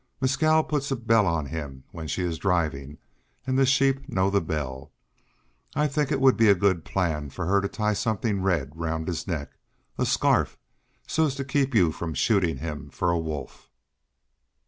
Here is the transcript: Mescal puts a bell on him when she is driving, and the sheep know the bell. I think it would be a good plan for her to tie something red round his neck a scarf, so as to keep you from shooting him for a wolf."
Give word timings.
Mescal 0.19 0.63
puts 0.63 0.89
a 0.89 0.95
bell 0.95 1.27
on 1.27 1.45
him 1.45 1.83
when 1.91 2.07
she 2.07 2.23
is 2.23 2.39
driving, 2.39 2.97
and 3.45 3.55
the 3.55 3.67
sheep 3.67 4.09
know 4.09 4.31
the 4.31 4.41
bell. 4.41 4.91
I 5.75 5.85
think 5.85 6.11
it 6.11 6.19
would 6.19 6.35
be 6.35 6.49
a 6.49 6.55
good 6.55 6.83
plan 6.83 7.29
for 7.29 7.45
her 7.45 7.61
to 7.61 7.67
tie 7.67 7.93
something 7.93 8.41
red 8.41 8.71
round 8.75 9.07
his 9.07 9.27
neck 9.27 9.51
a 9.99 10.05
scarf, 10.07 10.57
so 11.05 11.27
as 11.27 11.35
to 11.35 11.45
keep 11.45 11.75
you 11.75 11.91
from 11.91 12.15
shooting 12.15 12.57
him 12.57 12.89
for 12.89 13.11
a 13.11 13.19
wolf." 13.19 13.69